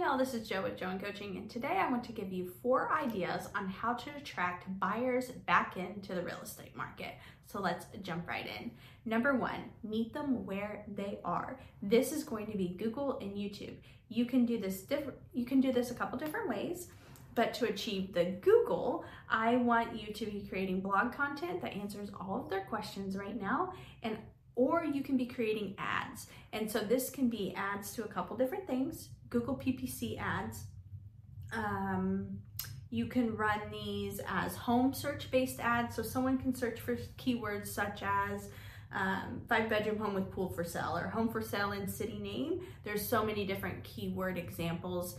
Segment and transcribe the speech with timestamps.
[0.00, 2.50] y'all, this is Jo with Jo and Coaching, and today I want to give you
[2.62, 7.16] four ideas on how to attract buyers back into the real estate market.
[7.44, 8.70] So let's jump right in.
[9.04, 11.60] Number one, meet them where they are.
[11.82, 13.74] This is going to be Google and YouTube.
[14.08, 15.18] You can do this different.
[15.34, 16.88] You can do this a couple different ways.
[17.34, 22.08] But to achieve the Google, I want you to be creating blog content that answers
[22.18, 24.16] all of their questions right now and
[24.60, 26.26] or you can be creating ads.
[26.52, 30.64] And so this can be ads to a couple different things, Google PPC ads.
[31.50, 32.40] Um,
[32.90, 35.96] you can run these as home search based ads.
[35.96, 38.50] So someone can search for keywords such as
[38.92, 42.60] um, five bedroom home with pool for sale or home for sale in city name.
[42.84, 45.16] There's so many different keyword examples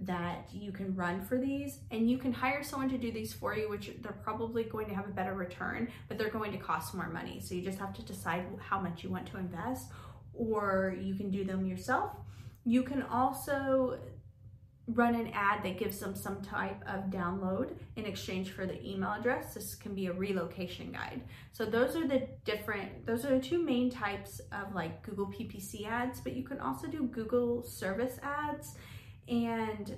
[0.00, 3.56] that you can run for these and you can hire someone to do these for
[3.56, 6.94] you which they're probably going to have a better return but they're going to cost
[6.94, 7.40] more money.
[7.40, 9.90] So you just have to decide how much you want to invest
[10.34, 12.16] or you can do them yourself.
[12.64, 13.98] You can also
[14.88, 19.12] run an ad that gives them some type of download in exchange for the email
[19.12, 19.54] address.
[19.54, 21.22] This can be a relocation guide.
[21.52, 25.86] So those are the different those are the two main types of like google ppc
[25.86, 28.76] ads but you can also do google service ads
[29.28, 29.96] and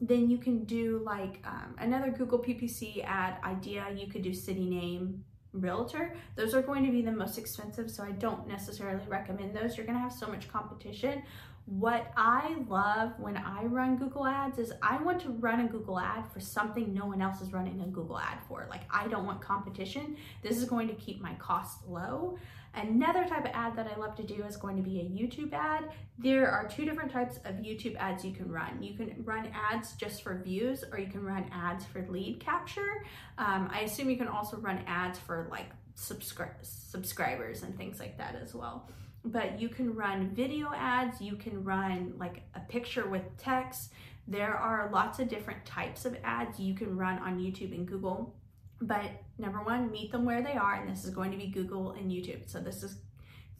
[0.00, 3.86] then you can do like um, another Google PPC ad idea.
[3.96, 6.14] You could do city name realtor.
[6.34, 9.76] Those are going to be the most expensive, so I don't necessarily recommend those.
[9.76, 11.22] You're going to have so much competition.
[11.64, 15.98] What I love when I run Google ads is I want to run a Google
[15.98, 18.68] ad for something no one else is running a Google ad for.
[18.70, 20.16] Like I don't want competition.
[20.42, 22.38] This is going to keep my costs low.
[22.76, 25.52] Another type of ad that I love to do is going to be a YouTube
[25.52, 25.90] ad.
[26.18, 28.82] There are two different types of YouTube ads you can run.
[28.82, 33.04] You can run ads just for views or you can run ads for lead capture.
[33.38, 38.18] Um, I assume you can also run ads for like subscri- subscribers and things like
[38.18, 38.88] that as well
[39.26, 43.92] but you can run video ads, you can run like a picture with text.
[44.28, 48.34] There are lots of different types of ads you can run on YouTube and Google.
[48.80, 51.92] But number one, meet them where they are, and this is going to be Google
[51.92, 52.48] and YouTube.
[52.50, 52.98] So this is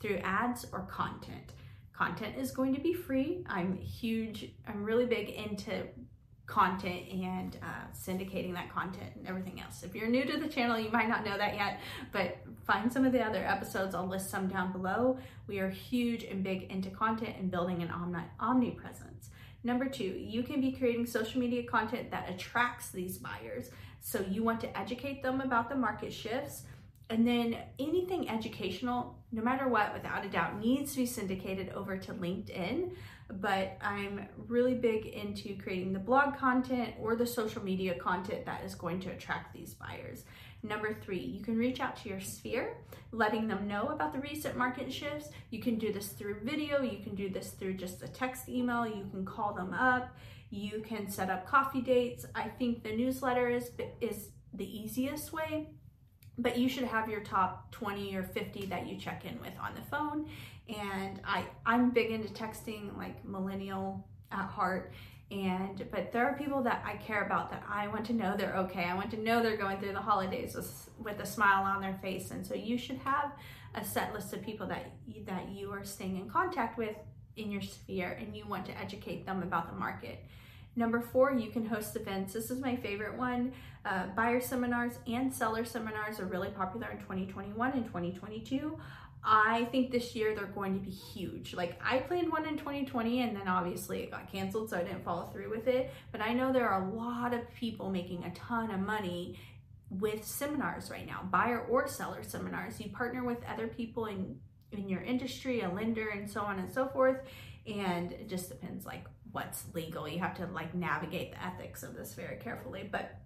[0.01, 1.53] through ads or content.
[1.93, 3.43] Content is going to be free.
[3.47, 5.85] I'm huge, I'm really big into
[6.47, 9.83] content and uh, syndicating that content and everything else.
[9.83, 11.81] If you're new to the channel, you might not know that yet,
[12.13, 13.95] but find some of the other episodes.
[13.95, 15.19] I'll list some down below.
[15.47, 19.31] We are huge and big into content and building an omni- omnipresence.
[19.67, 23.71] Number two, you can be creating social media content that attracts these buyers.
[24.01, 26.63] So you want to educate them about the market shifts.
[27.09, 31.97] And then anything educational, no matter what, without a doubt, needs to be syndicated over
[31.97, 32.91] to LinkedIn
[33.29, 38.65] but I'm really big into creating the blog content or the social media content that
[38.65, 40.25] is going to attract these buyers.
[40.63, 42.77] Number three, you can reach out to your sphere,
[43.13, 45.29] letting them know about the recent market shifts.
[45.51, 48.87] You can do this through video, you can do this through just a text email,
[48.87, 50.17] you can call them up,
[50.51, 52.27] you can set up coffee dates.
[52.35, 55.71] I think the newsletter is, is the easiest way
[56.39, 59.75] but you should have your top 20 or 50 that you check in with on
[59.75, 60.29] the phone.
[60.69, 64.93] And i i'm big into texting like millennial at heart.
[65.31, 68.57] And but there are people that i care about that i want to know they're
[68.57, 68.85] okay.
[68.85, 71.99] I want to know they're going through the holidays with, with a smile on their
[72.03, 72.31] face.
[72.31, 73.33] And so you should have
[73.75, 76.97] a set list of people that you, that you are staying in contact with
[77.37, 80.25] in your sphere and you want to educate them about the market
[80.77, 82.35] Number four, you can host events.
[82.35, 83.53] This is my favorite one.
[83.85, 88.79] Uh, buyer seminars and seller seminars are really popular in 2021 and 2022.
[89.25, 91.55] I think this year they're going to be huge.
[91.55, 95.03] Like I planned one in 2020 and then obviously it got canceled, so I didn't
[95.03, 95.91] follow through with it.
[96.13, 99.39] But I know there are a lot of people making a ton of money
[99.89, 102.81] with seminars right now, buyer or seller seminars.
[102.81, 104.39] You partner with other people in
[104.73, 107.23] in your industry, a lender, and so on and so forth.
[107.67, 110.09] And it just depends like what's legal.
[110.09, 112.89] You have to like navigate the ethics of this very carefully.
[112.91, 113.21] But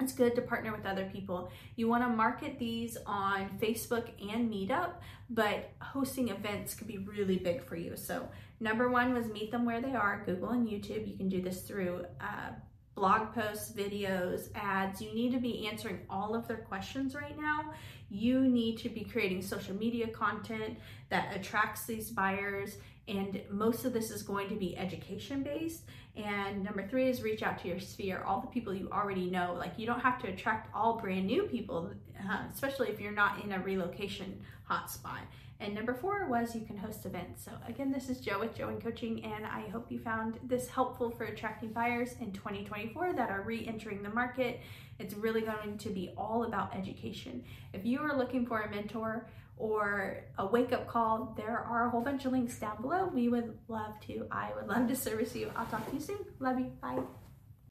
[0.00, 1.52] it's good to partner with other people.
[1.76, 4.94] You want to market these on Facebook and Meetup,
[5.30, 7.96] but hosting events could be really big for you.
[7.96, 8.28] So,
[8.58, 11.08] number one was meet them where they are Google and YouTube.
[11.08, 12.50] You can do this through uh,
[12.94, 15.00] blog posts, videos, ads.
[15.00, 17.72] You need to be answering all of their questions right now.
[18.10, 20.78] You need to be creating social media content
[21.08, 22.76] that attracts these buyers
[23.08, 25.84] and most of this is going to be education based
[26.16, 29.56] and number three is reach out to your sphere all the people you already know
[29.58, 31.90] like you don't have to attract all brand new people
[32.30, 34.40] uh, especially if you're not in a relocation
[34.70, 35.20] hotspot
[35.62, 38.68] and number four was you can host events so again this is jo with jo
[38.68, 43.30] and coaching and i hope you found this helpful for attracting buyers in 2024 that
[43.30, 44.60] are re-entering the market
[44.98, 47.42] it's really going to be all about education
[47.72, 49.26] if you are looking for a mentor
[49.58, 53.06] or a wake up call, there are a whole bunch of links down below.
[53.06, 55.52] We would love to, I would love to service you.
[55.54, 56.18] I'll talk to you soon.
[56.40, 56.72] Love you.
[56.80, 56.98] Bye.